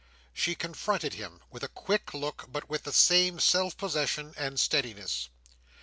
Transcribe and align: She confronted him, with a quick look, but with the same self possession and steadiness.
She 0.33 0.55
confronted 0.55 1.13
him, 1.13 1.41
with 1.51 1.63
a 1.63 1.67
quick 1.67 2.15
look, 2.15 2.45
but 2.51 2.67
with 2.67 2.85
the 2.85 2.91
same 2.91 3.37
self 3.39 3.77
possession 3.77 4.33
and 4.35 4.59
steadiness. 4.59 5.29